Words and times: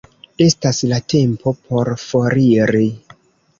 Estas 0.45 0.79
la 0.93 0.99
tempo 1.13 1.55
por 1.69 1.93
foriri. 2.07 2.85